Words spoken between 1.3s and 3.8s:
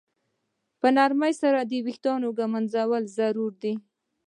سره د ویښتانو ږمنځول ضروري دي.